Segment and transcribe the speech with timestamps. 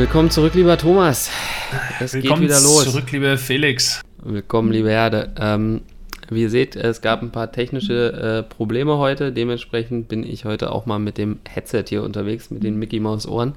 [0.00, 1.30] Willkommen zurück, lieber Thomas.
[2.00, 2.84] Es Willkommen geht wieder los.
[2.84, 4.00] zurück, lieber Felix.
[4.24, 5.30] Willkommen, liebe Erde.
[5.38, 5.82] Ähm,
[6.30, 9.30] wie ihr seht, es gab ein paar technische äh, Probleme heute.
[9.30, 13.28] Dementsprechend bin ich heute auch mal mit dem Headset hier unterwegs, mit den Mickey Mouse
[13.28, 13.56] Ohren.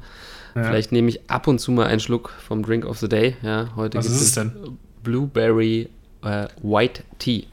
[0.53, 0.63] Ja.
[0.63, 3.37] Vielleicht nehme ich ab und zu mal einen Schluck vom Drink of the Day.
[3.41, 4.51] Ja, heute Was ist es denn?
[5.01, 5.87] Blueberry
[6.25, 7.45] äh, White Tea.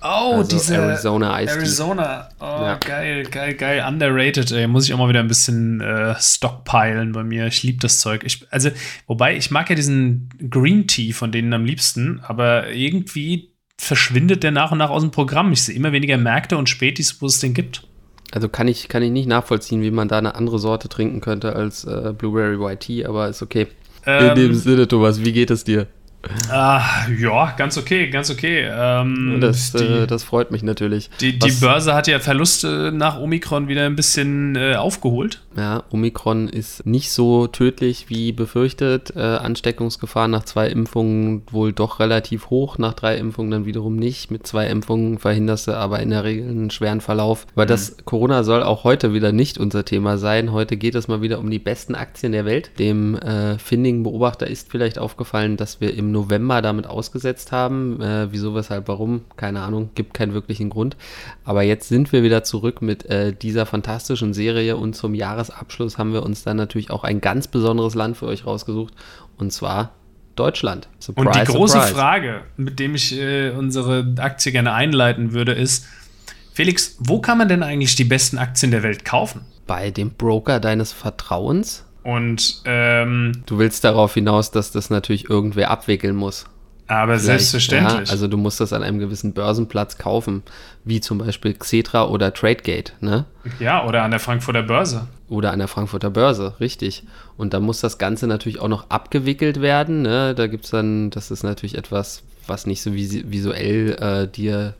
[0.00, 2.28] Oh, also diese Arizona Ice Arizona.
[2.40, 2.76] Oh, ja.
[2.76, 3.84] geil, geil, geil.
[3.86, 4.66] Underrated, ey.
[4.66, 7.46] Muss ich auch mal wieder ein bisschen äh, stockpilen bei mir.
[7.46, 8.22] Ich liebe das Zeug.
[8.24, 8.70] Ich, also,
[9.06, 14.50] wobei, ich mag ja diesen Green Tea von denen am liebsten, aber irgendwie verschwindet der
[14.50, 15.52] nach und nach aus dem Programm.
[15.52, 17.84] Ich sehe immer weniger Märkte und Spätis, wo es den gibt.
[18.32, 21.54] Also kann ich, kann ich nicht nachvollziehen, wie man da eine andere Sorte trinken könnte
[21.56, 23.68] als äh, Blueberry White Tea, aber ist okay.
[24.04, 25.86] Ähm, In dem Sinne, Thomas, wie geht es dir?
[26.50, 28.68] Ah, ja, ganz okay, ganz okay.
[28.70, 31.10] Ähm, das, die, äh, das freut mich natürlich.
[31.20, 35.40] Die, die Börse hat ja Verluste nach Omikron wieder ein bisschen äh, aufgeholt.
[35.56, 39.14] Ja, Omikron ist nicht so tödlich wie befürchtet.
[39.14, 44.30] Äh, Ansteckungsgefahr nach zwei Impfungen wohl doch relativ hoch, nach drei Impfungen dann wiederum nicht.
[44.30, 47.46] Mit zwei Impfungen verhinderst du aber in der Regel einen schweren Verlauf.
[47.54, 47.70] Weil mhm.
[47.70, 50.52] das Corona soll auch heute wieder nicht unser Thema sein.
[50.52, 52.72] Heute geht es mal wieder um die besten Aktien der Welt.
[52.78, 58.00] Dem äh, findigen Beobachter ist vielleicht aufgefallen, dass wir im November damit ausgesetzt haben.
[58.00, 59.22] Äh, wieso, weshalb, warum?
[59.36, 60.96] Keine Ahnung, gibt keinen wirklichen Grund.
[61.44, 66.12] Aber jetzt sind wir wieder zurück mit äh, dieser fantastischen Serie und zum Jahresabschluss haben
[66.12, 68.94] wir uns dann natürlich auch ein ganz besonderes Land für euch rausgesucht
[69.36, 69.92] und zwar
[70.36, 70.88] Deutschland.
[70.98, 71.94] Surprise, und die große surprise.
[71.94, 75.86] Frage, mit dem ich äh, unsere Aktie gerne einleiten würde, ist,
[76.52, 79.42] Felix, wo kann man denn eigentlich die besten Aktien der Welt kaufen?
[79.66, 81.84] Bei dem Broker deines Vertrauens?
[82.08, 86.46] Und ähm, du willst darauf hinaus, dass das natürlich irgendwer abwickeln muss.
[86.86, 88.08] Aber Vielleicht, selbstverständlich.
[88.08, 90.42] Ja, also du musst das an einem gewissen Börsenplatz kaufen,
[90.84, 93.26] wie zum Beispiel Xetra oder Tradegate, ne?
[93.60, 95.06] Ja, oder an der Frankfurter Börse.
[95.28, 97.02] Oder an der Frankfurter Börse, richtig.
[97.36, 100.34] Und da muss das Ganze natürlich auch noch abgewickelt werden, ne?
[100.34, 104.72] Da gibt es dann, das ist natürlich etwas, was nicht so visuell äh, dir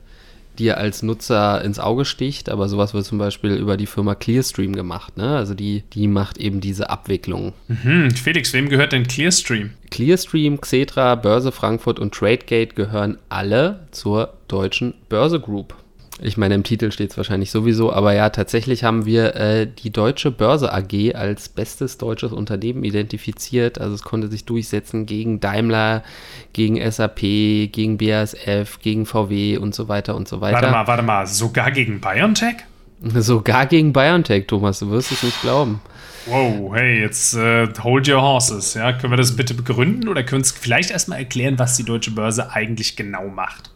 [0.59, 4.75] dir als Nutzer ins Auge sticht, aber sowas wird zum Beispiel über die Firma Clearstream
[4.75, 5.17] gemacht.
[5.17, 5.35] Ne?
[5.35, 7.53] Also die, die macht eben diese Abwicklung.
[7.67, 8.11] Mhm.
[8.11, 9.71] Felix, wem gehört denn Clearstream?
[9.89, 15.75] Clearstream, Xetra, Börse Frankfurt und Tradegate gehören alle zur deutschen Börse Group.
[16.21, 19.89] Ich meine, im Titel steht es wahrscheinlich sowieso, aber ja, tatsächlich haben wir äh, die
[19.89, 23.79] Deutsche Börse AG als bestes deutsches Unternehmen identifiziert.
[23.79, 26.03] Also es konnte sich durchsetzen gegen Daimler,
[26.51, 30.55] gegen SAP, gegen BASF, gegen VW und so weiter und so weiter.
[30.61, 32.55] Warte mal, warte mal, sogar gegen BioNTech?
[33.01, 35.79] Sogar gegen BioNTech, Thomas, du wirst es nicht glauben.
[36.25, 38.73] Wow, hey, jetzt uh, hold your horses.
[38.73, 41.85] Ja, können wir das bitte begründen oder können wir uns vielleicht erstmal erklären, was die
[41.85, 43.71] Deutsche Börse eigentlich genau macht?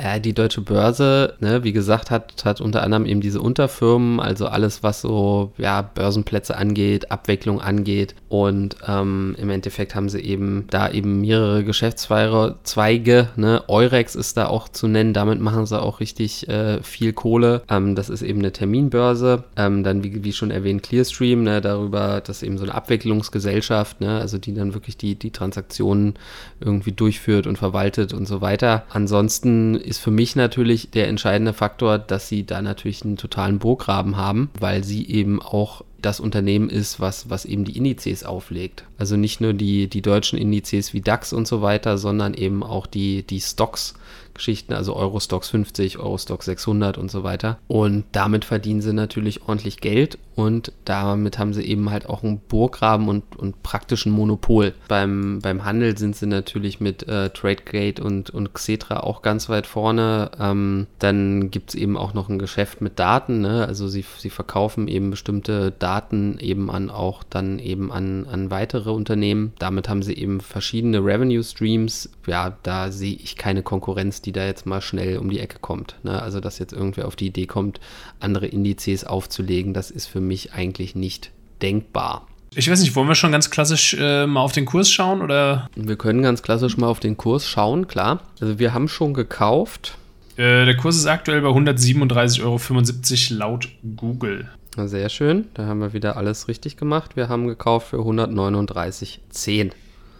[0.00, 4.46] Ja, die deutsche Börse, ne, wie gesagt, hat, hat unter anderem eben diese Unterfirmen, also
[4.46, 8.14] alles, was so ja, Börsenplätze angeht, Abwicklung angeht.
[8.30, 13.28] Und ähm, im Endeffekt haben sie eben da eben mehrere Geschäftszweige.
[13.36, 13.62] Ne?
[13.68, 17.62] Eurex ist da auch zu nennen, damit machen sie auch richtig äh, viel Kohle.
[17.68, 19.44] Ähm, das ist eben eine Terminbörse.
[19.56, 24.18] Ähm, dann, wie, wie schon erwähnt, Clearstream, ne, darüber, dass eben so eine Abwicklungsgesellschaft, ne,
[24.18, 26.14] also die dann wirklich die, die Transaktionen
[26.60, 28.84] irgendwie durchführt und verwaltet und so weiter.
[28.88, 34.16] Ansonsten ist für mich natürlich der entscheidende Faktor, dass sie da natürlich einen totalen Burggraben
[34.16, 38.84] haben, weil sie eben auch das Unternehmen ist, was, was eben die Indizes auflegt.
[38.98, 42.86] Also nicht nur die, die deutschen Indizes wie DAX und so weiter, sondern eben auch
[42.86, 43.94] die, die Stocks,
[44.34, 47.58] Geschichten, also Eurostox 50, Eurostox 600 und so weiter.
[47.68, 52.38] Und damit verdienen sie natürlich ordentlich Geld und damit haben sie eben halt auch einen
[52.38, 54.74] Burggraben und, und praktischen Monopol.
[54.88, 59.66] Beim, beim Handel sind sie natürlich mit äh, Tradegate und, und Xetra auch ganz weit
[59.66, 60.30] vorne.
[60.40, 63.66] Ähm, dann gibt es eben auch noch ein Geschäft mit Daten, ne?
[63.66, 65.91] also sie, sie verkaufen eben bestimmte Daten
[66.38, 69.52] eben an auch dann eben an, an weitere Unternehmen.
[69.58, 72.10] Damit haben sie eben verschiedene Revenue Streams.
[72.26, 75.96] Ja, da sehe ich keine Konkurrenz die da jetzt mal schnell um die Ecke kommt.
[76.02, 76.20] Ne?
[76.20, 77.80] Also, dass jetzt irgendwer auf die Idee kommt,
[78.20, 81.30] andere Indizes aufzulegen, das ist für mich eigentlich nicht
[81.60, 82.26] denkbar.
[82.54, 85.70] Ich weiß nicht, wollen wir schon ganz klassisch äh, mal auf den Kurs schauen oder?
[85.74, 88.20] Wir können ganz klassisch mal auf den Kurs schauen, klar.
[88.40, 89.96] Also wir haben schon gekauft.
[90.36, 94.50] Äh, der Kurs ist aktuell bei 137,75 Euro laut Google.
[94.76, 97.14] Sehr schön, da haben wir wieder alles richtig gemacht.
[97.14, 99.72] Wir haben gekauft für 139,10.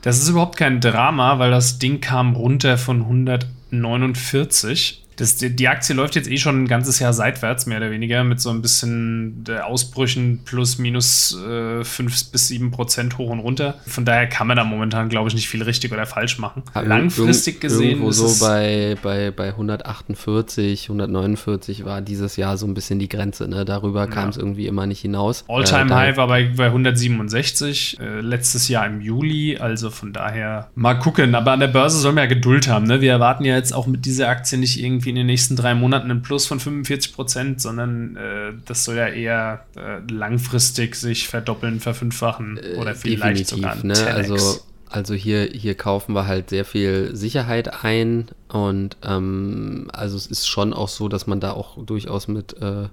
[0.02, 5.01] Das ist überhaupt kein Drama, weil das Ding kam runter von 149.
[5.16, 8.40] Das, die Aktie läuft jetzt eh schon ein ganzes Jahr seitwärts, mehr oder weniger, mit
[8.40, 13.78] so ein bisschen Ausbrüchen plus minus äh, 5 bis 7 Prozent hoch und runter.
[13.86, 16.62] Von daher kann man da momentan, glaube ich, nicht viel richtig oder falsch machen.
[16.74, 17.90] Ja, Langfristig gesehen.
[17.90, 23.48] Irgendwo so bei, bei, bei 148, 149 war dieses Jahr so ein bisschen die Grenze.
[23.48, 23.64] Ne?
[23.64, 24.06] Darüber ja.
[24.06, 25.44] kam es irgendwie immer nicht hinaus.
[25.48, 29.58] Alltime äh, High war bei, bei 167, äh, letztes Jahr im Juli.
[29.58, 31.34] Also von daher mal gucken.
[31.34, 32.86] Aber an der Börse soll man ja Geduld haben.
[32.86, 33.00] Ne?
[33.00, 36.10] Wir erwarten ja jetzt auch mit dieser Aktie nicht irgendwie in den nächsten drei Monaten
[36.10, 41.80] einen Plus von 45 Prozent, sondern äh, das soll ja eher äh, langfristig sich verdoppeln,
[41.80, 43.94] verfünffachen äh, oder vielleicht sogar ne?
[44.06, 44.60] Also
[44.92, 50.46] also hier, hier kaufen wir halt sehr viel Sicherheit ein und ähm, also es ist
[50.46, 52.88] schon auch so, dass man da auch durchaus mit äh,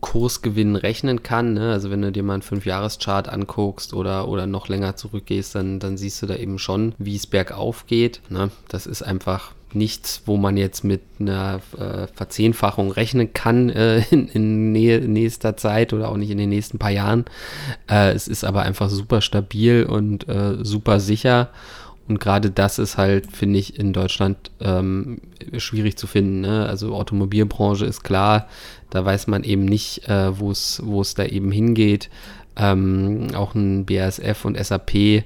[0.00, 1.54] Kursgewinnen rechnen kann.
[1.54, 1.72] Ne?
[1.72, 5.96] Also wenn du dir mal einen Fünfjahreschart anguckst oder, oder noch länger zurückgehst, dann, dann
[5.96, 8.20] siehst du da eben schon, wie es bergauf geht.
[8.28, 8.50] Ne?
[8.68, 14.28] Das ist einfach nichts, wo man jetzt mit einer äh, Verzehnfachung rechnen kann äh, in,
[14.28, 17.24] in Nähe, nächster Zeit oder auch nicht in den nächsten paar Jahren.
[17.88, 21.50] Äh, es ist aber einfach super stabil und äh, super sicher.
[22.08, 25.20] Und gerade das ist halt, finde ich, in Deutschland ähm,
[25.58, 26.40] schwierig zu finden.
[26.40, 26.66] Ne?
[26.66, 28.48] Also Automobilbranche ist klar,
[28.90, 32.10] da weiß man eben nicht, äh, wo es da eben hingeht.
[32.56, 35.22] Ähm, auch ein BASF und SAP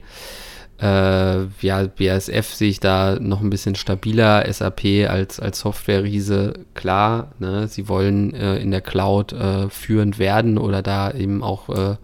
[0.81, 7.33] äh, ja, BASF sehe ich da noch ein bisschen stabiler, SAP als, als Software-Riese, klar,
[7.39, 11.97] ne, sie wollen äh, in der Cloud äh, führend werden oder da eben auch äh,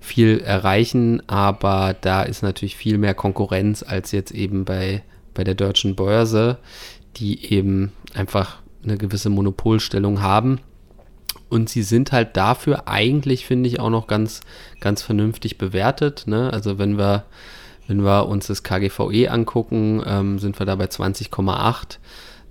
[0.00, 5.54] viel erreichen, aber da ist natürlich viel mehr Konkurrenz als jetzt eben bei, bei der
[5.54, 6.58] deutschen Börse,
[7.16, 10.60] die eben einfach eine gewisse Monopolstellung haben.
[11.48, 14.40] Und sie sind halt dafür eigentlich, finde ich, auch noch ganz,
[14.80, 16.24] ganz vernünftig bewertet.
[16.26, 16.50] Ne?
[16.52, 17.24] Also wenn wir
[17.86, 21.98] wenn wir uns das KGVE angucken, ähm, sind wir da bei 20,8.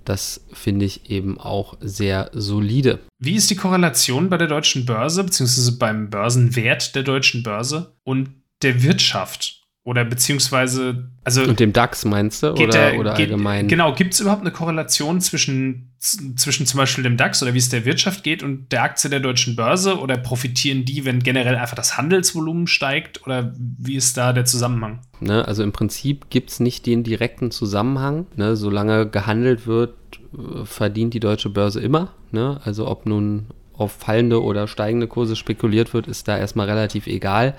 [0.04, 2.98] Das finde ich eben auch sehr solide.
[3.18, 8.30] Wie ist die Korrelation bei der deutschen Börse, beziehungsweise beim Börsenwert der deutschen Börse und
[8.62, 9.61] der Wirtschaft?
[9.84, 11.42] Oder beziehungsweise, also.
[11.42, 12.52] Und dem DAX meinst du?
[12.52, 13.66] Oder, der, oder geht, allgemein?
[13.66, 17.68] Genau, gibt es überhaupt eine Korrelation zwischen, zwischen zum Beispiel dem DAX oder wie es
[17.68, 19.98] der Wirtschaft geht und der Aktie der deutschen Börse?
[19.98, 23.26] Oder profitieren die, wenn generell einfach das Handelsvolumen steigt?
[23.26, 25.00] Oder wie ist da der Zusammenhang?
[25.18, 28.26] Ne, also im Prinzip gibt es nicht den direkten Zusammenhang.
[28.36, 28.54] Ne?
[28.54, 29.96] Solange gehandelt wird,
[30.32, 32.12] äh, verdient die deutsche Börse immer.
[32.30, 32.60] Ne?
[32.62, 33.46] Also ob nun
[33.82, 37.54] auf fallende oder steigende Kurse spekuliert wird, ist da erstmal relativ egal.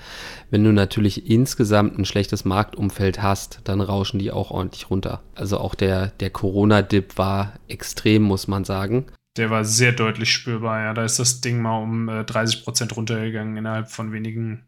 [0.50, 5.22] Wenn du natürlich insgesamt ein schlechtes Marktumfeld hast, dann rauschen die auch ordentlich runter.
[5.34, 9.06] Also auch der, der Corona-Dip war extrem, muss man sagen.
[9.36, 10.94] Der war sehr deutlich spürbar, ja.
[10.94, 14.64] Da ist das Ding mal um äh, 30 Prozent runtergegangen innerhalb von wenigen,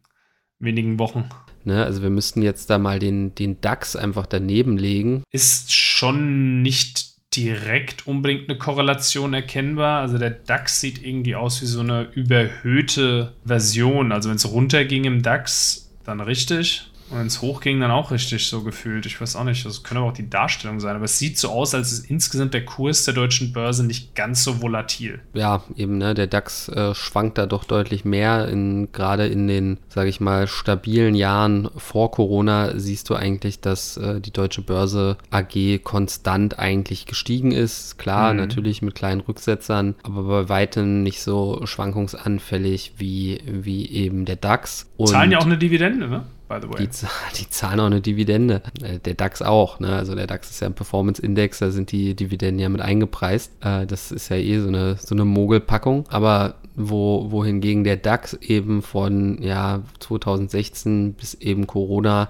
[0.59, 1.29] wenigen Wochen.
[1.65, 5.23] Ne, also wir müssten jetzt da mal den, den DAX einfach daneben legen.
[5.33, 10.01] Ist schon nicht direkt unbedingt eine Korrelation erkennbar.
[10.01, 14.13] Also der DAX sieht irgendwie aus wie so eine überhöhte Version.
[14.13, 16.91] Also wenn es runterging im DAX, dann richtig.
[17.11, 19.07] Und wenn es hochging, dann auch richtig so gefühlt.
[19.07, 20.97] Ich weiß auch nicht, das könnte aber auch die Darstellung sein.
[20.97, 24.43] Aber es sieht so aus, als ist insgesamt der Kurs der deutschen Börse nicht ganz
[24.43, 25.21] so volatil.
[25.35, 26.15] Ja, eben, ne?
[26.15, 28.49] Der DAX äh, schwankt da doch deutlich mehr.
[28.49, 33.97] In, gerade in den, sage ich mal, stabilen Jahren vor Corona siehst du eigentlich, dass
[33.97, 37.99] äh, die deutsche Börse AG konstant eigentlich gestiegen ist.
[37.99, 38.41] Klar, mhm.
[38.41, 44.91] natürlich mit kleinen Rücksetzern, aber bei weitem nicht so schwankungsanfällig wie, wie eben der DAX.
[44.97, 46.25] Und Zahlen ja auch eine Dividende, ne?
[46.49, 46.87] By the way.
[46.87, 46.89] Die,
[47.39, 48.63] die zahlen auch eine Dividende.
[48.83, 49.81] Äh, der DAX auch.
[49.81, 49.95] Ne?
[49.95, 53.53] Also der DAX ist ja ein Performance-Index, da sind die Dividenden ja mit eingepreist.
[53.61, 56.05] Äh, das ist ja eh so eine, so eine Mogelpackung.
[56.09, 62.29] Aber wo, wohingegen der DAX eben von ja, 2016 bis eben Corona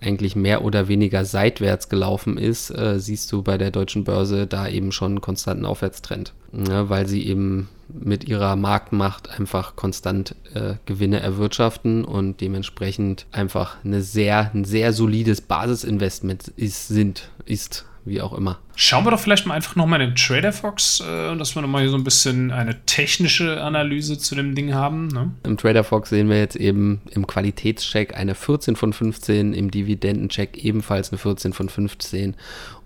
[0.00, 4.68] eigentlich mehr oder weniger seitwärts gelaufen ist, äh, siehst du bei der deutschen Börse da
[4.68, 6.88] eben schon einen konstanten Aufwärtstrend, ne?
[6.88, 14.02] weil sie eben mit ihrer Marktmacht einfach konstant äh, Gewinne erwirtschaften und dementsprechend einfach eine
[14.02, 18.58] sehr, ein sehr solides Basisinvestment ist, sind, ist wie auch immer.
[18.76, 21.82] Schauen wir doch vielleicht mal einfach nochmal in den Trader Fox, äh, dass wir nochmal
[21.82, 25.08] hier so ein bisschen eine technische Analyse zu dem Ding haben.
[25.08, 25.32] Ne?
[25.44, 30.64] Im Trader Fox sehen wir jetzt eben im Qualitätscheck eine 14 von 15, im Dividendencheck
[30.64, 32.36] ebenfalls eine 14 von 15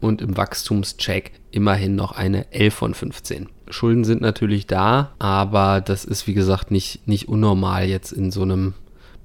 [0.00, 3.48] und im Wachstumscheck immerhin noch eine 11 von 15.
[3.68, 8.42] Schulden sind natürlich da, aber das ist wie gesagt nicht, nicht unnormal jetzt in so
[8.42, 8.74] einem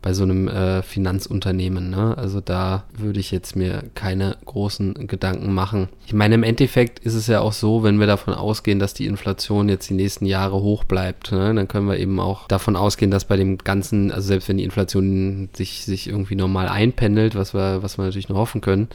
[0.01, 1.89] bei so einem äh, Finanzunternehmen.
[1.89, 2.17] Ne?
[2.17, 5.89] Also da würde ich jetzt mir keine großen Gedanken machen.
[6.05, 9.05] Ich meine, im Endeffekt ist es ja auch so, wenn wir davon ausgehen, dass die
[9.07, 11.53] Inflation jetzt die nächsten Jahre hoch bleibt, ne?
[11.53, 14.63] dann können wir eben auch davon ausgehen, dass bei dem ganzen, also selbst wenn die
[14.63, 18.87] Inflation sich, sich irgendwie normal einpendelt, was wir, was wir natürlich nur hoffen können,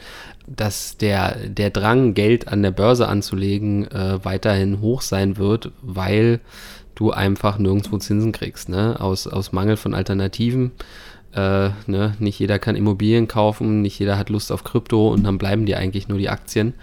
[0.47, 6.39] dass der, der Drang, Geld an der Börse anzulegen, äh, weiterhin hoch sein wird, weil
[6.95, 8.99] du einfach nirgendwo Zinsen kriegst, ne?
[8.99, 10.71] Aus, aus Mangel von Alternativen.
[11.33, 12.15] Äh, ne?
[12.19, 15.77] Nicht jeder kann Immobilien kaufen, nicht jeder hat Lust auf Krypto und dann bleiben dir
[15.77, 16.73] eigentlich nur die Aktien.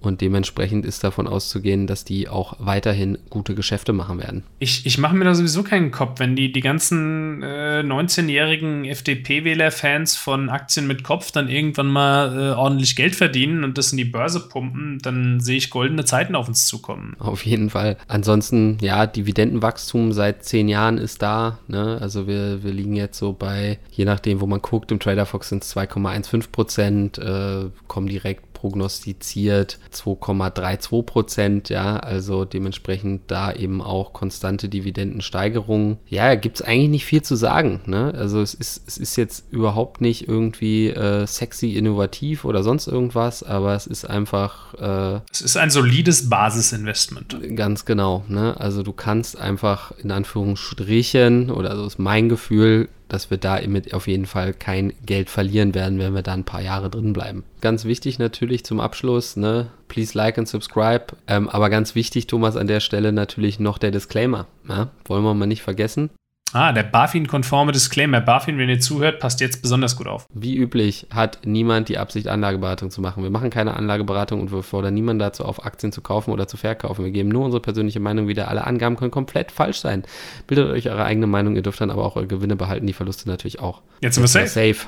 [0.00, 4.44] Und dementsprechend ist davon auszugehen, dass die auch weiterhin gute Geschäfte machen werden.
[4.58, 10.16] Ich, ich mache mir da sowieso keinen Kopf, wenn die, die ganzen äh, 19-jährigen FDP-Wähler-Fans
[10.16, 14.04] von Aktien mit Kopf dann irgendwann mal äh, ordentlich Geld verdienen und das in die
[14.04, 17.14] Börse pumpen, dann sehe ich goldene Zeiten auf uns zukommen.
[17.18, 17.96] Auf jeden Fall.
[18.08, 21.58] Ansonsten, ja, Dividendenwachstum seit zehn Jahren ist da.
[21.68, 21.98] Ne?
[22.00, 25.50] Also wir, wir liegen jetzt so bei, je nachdem, wo man guckt, im Trader Fox
[25.50, 33.80] sind es 2,15 Prozent, äh, kommen direkt prognostiziert 2,32 Prozent, ja, also dementsprechend da eben
[33.80, 35.96] auch konstante Dividendensteigerungen.
[36.06, 38.12] Ja, gibt es eigentlich nicht viel zu sagen, ne?
[38.14, 43.42] Also es ist, es ist jetzt überhaupt nicht irgendwie äh, sexy, innovativ oder sonst irgendwas,
[43.42, 44.74] aber es ist einfach.
[44.74, 47.56] Äh, es ist ein solides Basisinvestment.
[47.56, 48.60] Ganz genau, ne?
[48.60, 53.58] Also du kannst einfach in Anführungsstrichen, oder so ist mein Gefühl, dass wir da
[53.92, 57.44] auf jeden Fall kein Geld verlieren werden, wenn wir da ein paar Jahre drin bleiben.
[57.60, 59.66] Ganz wichtig natürlich zum Abschluss, ne?
[59.88, 61.06] Please like and subscribe.
[61.26, 64.46] Ähm, aber ganz wichtig, Thomas, an der Stelle natürlich noch der Disclaimer.
[64.68, 64.90] Ja?
[65.04, 66.10] Wollen wir mal nicht vergessen.
[66.52, 68.20] Ah, der BaFin-konforme Disclaimer.
[68.20, 70.26] BaFin, wenn ihr zuhört, passt jetzt besonders gut auf.
[70.34, 73.22] Wie üblich hat niemand die Absicht, Anlageberatung zu machen.
[73.22, 76.56] Wir machen keine Anlageberatung und wir fordern niemanden dazu auf, Aktien zu kaufen oder zu
[76.56, 77.04] verkaufen.
[77.04, 78.48] Wir geben nur unsere persönliche Meinung wieder.
[78.48, 80.02] Alle Angaben können komplett falsch sein.
[80.46, 81.54] Bildet euch eure eigene Meinung.
[81.54, 83.82] Ihr dürft dann aber auch eure Gewinne behalten, die Verluste natürlich auch.
[84.00, 84.48] Jetzt sind wir safe.
[84.48, 84.86] safe.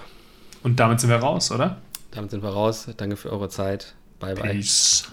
[0.64, 1.78] Und damit sind wir raus, oder?
[2.10, 2.88] Damit sind wir raus.
[2.96, 3.94] Danke für eure Zeit.
[4.18, 4.50] Bye, bye.
[4.50, 5.08] Peace.